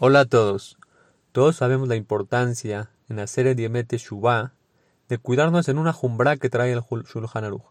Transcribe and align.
Hola 0.00 0.20
a 0.20 0.24
todos. 0.24 0.76
Todos 1.30 1.54
sabemos 1.54 1.86
la 1.86 1.94
importancia 1.94 2.90
en 3.08 3.20
hacer 3.20 3.46
el 3.46 3.54
Diemete 3.54 3.96
Shubá 3.96 4.52
de 5.08 5.18
cuidarnos 5.18 5.68
en 5.68 5.78
una 5.78 5.92
jumbra 5.92 6.36
que 6.36 6.50
trae 6.50 6.72
el 6.72 6.80
Shulchan 6.80 7.44
Aruch. 7.44 7.62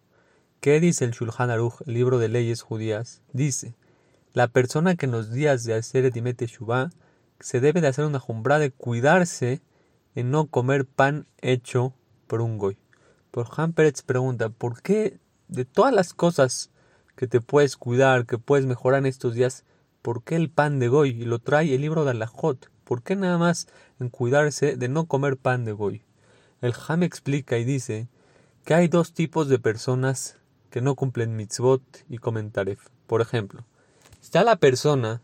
¿Qué 0.61 0.79
dice 0.79 1.03
el 1.03 1.11
Shulchan 1.11 1.49
Aruch, 1.49 1.81
libro 1.85 2.19
de 2.19 2.29
leyes 2.29 2.61
judías? 2.61 3.21
Dice: 3.33 3.75
La 4.31 4.47
persona 4.47 4.95
que 4.95 5.05
en 5.05 5.11
los 5.11 5.33
días 5.33 5.65
de 5.65 5.73
hacer 5.73 6.05
el 6.05 6.11
Diemete 6.11 6.47
Shubá 6.47 6.91
se 7.41 7.59
debe 7.59 7.81
de 7.81 7.89
hacer 7.89 8.05
una 8.05 8.21
jumbra 8.21 8.57
de 8.57 8.71
cuidarse 8.71 9.61
en 10.15 10.31
no 10.31 10.47
comer 10.47 10.85
pan 10.85 11.27
hecho 11.41 11.93
por 12.27 12.39
un 12.39 12.57
goy. 12.57 12.77
Por 13.31 13.49
Han 13.57 13.73
Peretz 13.73 14.01
pregunta: 14.01 14.47
¿por 14.47 14.81
qué 14.81 15.19
de 15.49 15.65
todas 15.65 15.93
las 15.93 16.13
cosas 16.13 16.71
que 17.17 17.27
te 17.27 17.41
puedes 17.41 17.75
cuidar, 17.75 18.25
que 18.25 18.37
puedes 18.37 18.65
mejorar 18.65 18.99
en 18.99 19.07
estos 19.07 19.33
días, 19.33 19.65
¿Por 20.03 20.21
qué 20.21 20.35
el 20.35 20.49
pan 20.49 20.79
de 20.79 20.89
Goy? 20.89 21.11
Y 21.11 21.25
lo 21.25 21.39
trae 21.39 21.73
el 21.73 21.81
libro 21.81 22.03
de 22.03 22.11
Alajot. 22.11 22.69
¿Por 22.83 23.03
qué 23.03 23.15
nada 23.15 23.37
más 23.37 23.67
en 24.01 24.09
cuidarse 24.09 24.75
de 24.75 24.89
no 24.89 25.05
comer 25.05 25.37
pan 25.37 25.63
de 25.63 25.71
Goy? 25.71 26.03
El 26.61 26.73
Ham 26.87 27.03
explica 27.03 27.57
y 27.57 27.63
dice 27.63 28.09
que 28.65 28.73
hay 28.73 28.89
dos 28.89 29.13
tipos 29.13 29.47
de 29.47 29.59
personas 29.59 30.35
que 30.69 30.81
no 30.81 30.95
cumplen 30.95 31.37
mitzvot 31.37 31.81
y 32.09 32.17
comen 32.17 32.51
taref. 32.51 32.89
Por 33.07 33.21
ejemplo, 33.21 33.63
está 34.21 34.43
la 34.43 34.57
persona 34.57 35.21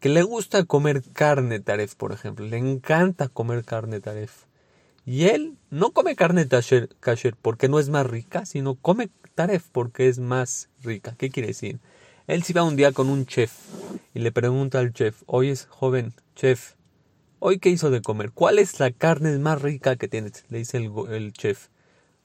que 0.00 0.08
le 0.08 0.22
gusta 0.22 0.64
comer 0.64 1.02
carne 1.12 1.60
taref, 1.60 1.94
por 1.94 2.12
ejemplo, 2.12 2.46
le 2.46 2.56
encanta 2.56 3.28
comer 3.28 3.64
carne 3.64 4.00
taref. 4.00 4.44
Y 5.04 5.24
él 5.24 5.58
no 5.68 5.90
come 5.92 6.16
carne 6.16 6.48
kasher 6.48 7.36
porque 7.42 7.68
no 7.68 7.78
es 7.78 7.90
más 7.90 8.06
rica, 8.06 8.46
sino 8.46 8.76
come 8.76 9.10
taref 9.34 9.66
porque 9.72 10.08
es 10.08 10.18
más 10.18 10.70
rica. 10.82 11.14
¿Qué 11.18 11.28
quiere 11.28 11.48
decir? 11.48 11.80
Él 12.26 12.42
se 12.42 12.54
va 12.54 12.64
un 12.64 12.74
día 12.74 12.90
con 12.90 13.08
un 13.08 13.24
chef 13.24 13.52
y 14.12 14.18
le 14.18 14.32
pregunta 14.32 14.80
al 14.80 14.92
chef, 14.92 15.22
oye 15.26 15.54
joven 15.68 16.12
chef, 16.34 16.72
¿hoy 17.38 17.60
qué 17.60 17.68
hizo 17.68 17.88
de 17.88 18.02
comer? 18.02 18.32
¿Cuál 18.32 18.58
es 18.58 18.80
la 18.80 18.90
carne 18.90 19.38
más 19.38 19.62
rica 19.62 19.94
que 19.94 20.08
tienes? 20.08 20.44
Le 20.48 20.58
dice 20.58 20.78
el, 20.78 21.32
chef. 21.32 21.68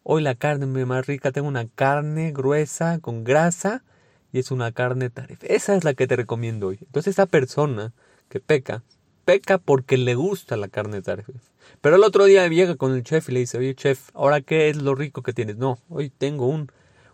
Hoy 0.01 0.23
la 0.23 0.33
carne 0.33 0.65
más 0.65 1.05
rica, 1.05 1.31
tengo 1.31 1.47
una 1.47 1.67
carne 1.67 2.31
gruesa 2.31 2.97
con 2.97 3.23
grasa 3.23 3.83
y 4.33 4.39
es 4.39 4.49
una 4.49 4.71
carne 4.71 5.11
taref. 5.11 5.43
Esa 5.43 5.75
es 5.75 5.83
la 5.83 5.93
que 5.93 6.07
te 6.07 6.15
recomiendo 6.15 6.69
hoy. 6.69 6.79
Entonces 6.81 7.11
esa 7.11 7.27
persona 7.27 7.93
que 8.27 8.39
peca, 8.39 8.81
peca 9.23 9.59
porque 9.59 9.97
le 9.97 10.15
gusta 10.15 10.57
la 10.57 10.67
carne 10.67 11.03
taref. 11.03 11.27
Pero 11.79 11.97
el 11.97 12.03
otro 12.03 12.25
día 12.25 12.47
llega 12.47 12.75
con 12.75 12.95
el 12.95 13.03
chef 13.03 13.29
y 13.29 13.33
le 13.33 13.41
dice, 13.41 13.59
oye 13.59 13.75
chef, 13.75 14.09
¿ahora 14.15 14.41
qué 14.41 14.69
es 14.69 14.77
lo 14.77 14.95
rico 14.95 15.21
que 15.21 15.33
tienes? 15.33 15.57
No, 15.57 15.77
hoy 15.89 16.09
tengo 16.09 16.47
un, 16.47 16.71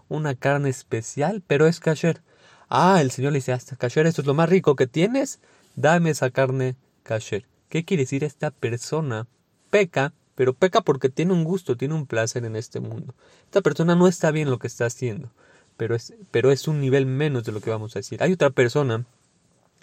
una 0.07 0.35
carne 0.35 0.69
especial, 0.69 1.43
pero 1.45 1.67
es 1.67 1.81
kasher. 1.81 2.21
Ah, 2.69 3.01
el 3.01 3.11
Señor 3.11 3.31
le 3.31 3.37
dice, 3.37 3.53
hasta 3.53 3.77
esto 3.87 4.21
es 4.21 4.27
lo 4.27 4.33
más 4.33 4.49
rico 4.49 4.75
que 4.75 4.87
tienes, 4.87 5.39
dame 5.75 6.09
esa 6.09 6.31
carne 6.31 6.75
kasher. 7.03 7.45
¿Qué 7.69 7.85
quiere 7.85 8.03
decir? 8.03 8.23
Esta 8.23 8.51
persona 8.51 9.27
peca, 9.69 10.13
pero 10.35 10.53
peca 10.53 10.81
porque 10.81 11.09
tiene 11.09 11.33
un 11.33 11.43
gusto, 11.43 11.77
tiene 11.77 11.93
un 11.93 12.05
placer 12.05 12.45
en 12.45 12.55
este 12.55 12.79
mundo. 12.79 13.13
Esta 13.45 13.61
persona 13.61 13.95
no 13.95 14.07
está 14.07 14.31
bien 14.31 14.49
lo 14.49 14.59
que 14.59 14.67
está 14.67 14.85
haciendo, 14.85 15.31
pero 15.77 15.95
es, 15.95 16.13
pero 16.31 16.51
es 16.51 16.67
un 16.67 16.81
nivel 16.81 17.05
menos 17.05 17.43
de 17.45 17.51
lo 17.51 17.61
que 17.61 17.69
vamos 17.69 17.95
a 17.95 17.99
decir. 17.99 18.21
Hay 18.21 18.33
otra 18.33 18.49
persona 18.49 19.05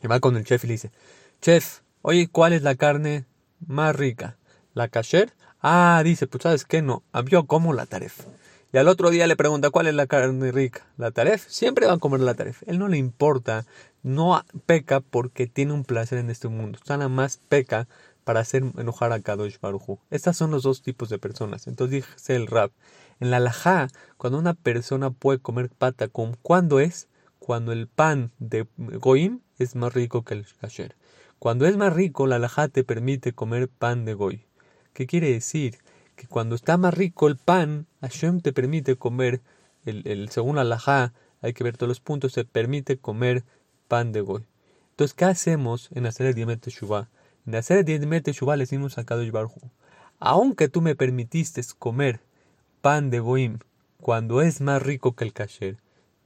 que 0.01 0.09
va 0.09 0.21
con 0.21 0.37
el 0.37 0.45
chef 0.45 0.65
y 0.65 0.67
le 0.69 0.73
dice, 0.75 0.91
chef, 1.41 1.81
oye, 2.03 2.29
¿cuál 2.29 2.53
es 2.53 2.63
la 2.63 2.75
carne 2.75 3.25
más 3.67 3.97
rica? 3.97 4.37
¿La 4.75 4.89
kasher? 4.89 5.33
Ah, 5.61 6.03
dice, 6.05 6.27
pues 6.27 6.43
sabes 6.43 6.65
qué, 6.67 6.83
no, 6.83 7.03
yo 7.27 7.47
como 7.47 7.73
la 7.73 7.87
taref. 7.87 8.21
Y 8.75 8.77
al 8.77 8.89
otro 8.89 9.11
día 9.11 9.28
le 9.28 9.36
pregunta 9.36 9.70
cuál 9.70 9.86
es 9.86 9.94
la 9.94 10.08
carne 10.08 10.50
rica, 10.50 10.84
la 10.97 11.12
taref. 11.12 11.47
Siempre 11.47 11.86
van 11.86 11.98
a 11.98 12.00
comer 12.00 12.19
la 12.19 12.34
taref. 12.34 12.64
Él 12.67 12.80
no 12.80 12.89
le 12.89 12.97
importa, 12.97 13.67
no 14.03 14.44
peca 14.67 14.98
porque 14.98 15.47
tiene 15.47 15.72
un 15.72 15.84
placer 15.84 16.19
en 16.19 16.28
este 16.28 16.48
mundo. 16.48 16.80
Nada 16.89 17.08
más 17.08 17.36
peca 17.36 17.86
para 18.25 18.41
hacer 18.41 18.64
enojar 18.77 19.12
a 19.12 19.20
Kadosh 19.20 19.61
Baruchu. 19.61 20.00
Estas 20.11 20.36
son 20.36 20.50
los 20.50 20.64
dos 20.64 20.83
tipos 20.83 21.08
de 21.08 21.20
personas. 21.20 21.69
Entonces 21.69 22.05
dice 22.05 22.34
el 22.34 22.48
rap. 22.48 22.72
En 23.20 23.30
la 23.30 23.39
laja, 23.39 23.86
cuando 24.17 24.41
una 24.41 24.55
persona 24.55 25.11
puede 25.13 25.39
comer 25.39 25.70
pata 25.70 26.08
con 26.08 26.34
¿cuándo 26.42 26.80
es? 26.80 27.07
Cuando 27.39 27.70
el 27.70 27.86
pan 27.86 28.33
de 28.40 28.67
goim 28.77 29.39
es 29.57 29.77
más 29.77 29.95
rico 29.95 30.24
que 30.24 30.34
el 30.34 30.46
kasher. 30.61 30.96
Cuando 31.39 31.64
es 31.67 31.77
más 31.77 31.92
rico, 31.92 32.27
la 32.27 32.40
laja 32.40 32.67
te 32.67 32.83
permite 32.83 33.34
comer 33.34 33.68
pan 33.68 34.05
de 34.05 34.14
goy. 34.14 34.46
¿Qué 34.95 35.07
quiere 35.07 35.30
decir? 35.30 35.79
Que 36.17 36.27
cuando 36.27 36.55
está 36.55 36.77
más 36.77 36.95
rico 36.95 37.29
el 37.29 37.36
pan, 37.36 37.86
Hashem 38.01 38.41
te 38.41 38.52
permite 38.52 38.97
comer, 38.97 39.41
el, 39.85 40.07
el, 40.07 40.29
según 40.30 40.57
la 40.57 41.13
hay 41.42 41.52
que 41.52 41.64
ver 41.64 41.77
todos 41.77 41.89
los 41.89 42.01
puntos, 42.01 42.33
se 42.33 42.45
permite 42.45 42.98
comer 42.98 43.45
pan 43.89 44.13
de 44.13 44.20
goy. 44.20 44.45
Entonces, 44.91 45.14
¿qué 45.14 45.25
hacemos 45.25 45.89
en 45.92 46.07
hacer 46.07 46.27
el 46.27 46.35
Diemet 46.35 46.67
Shuvah? 46.67 47.08
En 47.47 47.55
hacer 47.55 47.79
el 47.79 47.85
Diemet 47.85 48.29
Shuvah 48.29 48.57
le 48.57 48.63
decimos 48.63 48.97
a 48.97 49.05
Kadosh 49.05 49.30
Baruj 49.30 49.52
aunque 50.19 50.69
tú 50.69 50.80
me 50.80 50.95
permitiste 50.95 51.61
comer 51.79 52.20
pan 52.81 53.11
de 53.11 53.20
goim 53.20 53.58
cuando 54.01 54.41
es 54.42 54.61
más 54.61 54.83
rico 54.83 55.14
que 55.14 55.25
el 55.25 55.33
kasher, 55.33 55.79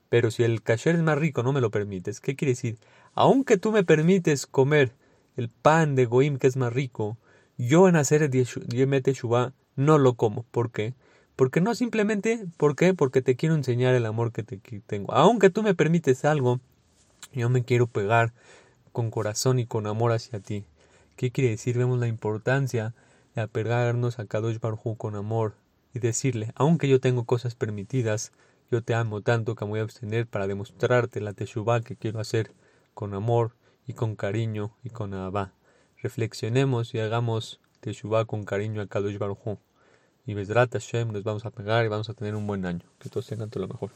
pero 0.08 0.30
si 0.30 0.42
el 0.44 0.62
kasher 0.62 0.96
es 0.96 1.02
más 1.02 1.18
rico 1.18 1.42
no 1.42 1.52
me 1.52 1.60
lo 1.60 1.70
permites, 1.70 2.20
¿qué 2.20 2.36
quiere 2.36 2.52
decir? 2.52 2.78
Aunque 3.14 3.56
tú 3.56 3.72
me 3.72 3.84
permites 3.84 4.46
comer 4.46 4.92
el 5.36 5.48
pan 5.48 5.94
de 5.94 6.06
goim 6.06 6.38
que 6.38 6.46
es 6.46 6.56
más 6.56 6.72
rico, 6.72 7.16
yo 7.56 7.88
en 7.88 7.96
hacer 7.96 8.22
el 8.22 8.30
Diemet 8.30 9.08
Shuvah 9.08 9.52
no 9.78 9.96
lo 9.96 10.14
como. 10.14 10.42
¿Por 10.42 10.70
qué? 10.72 10.94
Porque 11.36 11.60
no 11.60 11.74
simplemente, 11.76 12.44
¿por 12.56 12.74
qué? 12.74 12.94
Porque 12.94 13.22
te 13.22 13.36
quiero 13.36 13.54
enseñar 13.54 13.94
el 13.94 14.06
amor 14.06 14.32
que 14.32 14.42
te 14.42 14.58
tengo. 14.86 15.12
Aunque 15.14 15.50
tú 15.50 15.62
me 15.62 15.72
permites 15.72 16.24
algo, 16.24 16.58
yo 17.32 17.48
me 17.48 17.62
quiero 17.62 17.86
pegar 17.86 18.32
con 18.90 19.12
corazón 19.12 19.60
y 19.60 19.66
con 19.66 19.86
amor 19.86 20.10
hacia 20.10 20.40
ti. 20.40 20.64
¿Qué 21.14 21.30
quiere 21.30 21.50
decir? 21.50 21.78
Vemos 21.78 22.00
la 22.00 22.08
importancia 22.08 22.92
de 23.36 23.42
apegarnos 23.42 24.18
a 24.18 24.26
Kadosh 24.26 24.58
Baruj 24.58 24.96
con 24.96 25.14
amor 25.14 25.54
y 25.94 26.00
decirle, 26.00 26.50
aunque 26.56 26.88
yo 26.88 27.00
tengo 27.00 27.22
cosas 27.22 27.54
permitidas, 27.54 28.32
yo 28.72 28.82
te 28.82 28.94
amo 28.94 29.20
tanto 29.20 29.54
que 29.54 29.64
me 29.64 29.70
voy 29.70 29.80
a 29.80 29.84
abstener 29.84 30.26
para 30.26 30.48
demostrarte 30.48 31.20
la 31.20 31.34
teshuvah 31.34 31.82
que 31.82 31.94
quiero 31.94 32.18
hacer 32.18 32.50
con 32.94 33.14
amor 33.14 33.52
y 33.86 33.92
con 33.92 34.16
cariño 34.16 34.72
y 34.82 34.90
con 34.90 35.14
abba. 35.14 35.52
Reflexionemos 36.02 36.94
y 36.94 36.98
hagamos 36.98 37.60
teshuvah 37.78 38.24
con 38.24 38.44
cariño 38.44 38.82
a 38.82 38.88
Kadosh 38.88 39.18
Baruj 39.18 39.58
y 40.28 40.34
Besrat 40.34 40.70
Hashem 40.74 41.10
nos 41.10 41.24
vamos 41.24 41.46
a 41.46 41.50
pegar 41.50 41.86
y 41.86 41.88
vamos 41.88 42.10
a 42.10 42.12
tener 42.12 42.34
un 42.34 42.46
buen 42.46 42.66
año. 42.66 42.84
Que 42.98 43.08
todos 43.08 43.26
tengan 43.26 43.48
todo 43.48 43.62
lo 43.62 43.68
mejor. 43.68 43.92